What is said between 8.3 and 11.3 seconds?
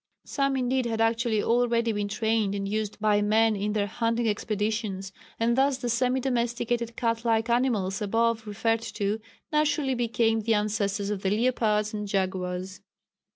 referred to naturally became the ancestors of the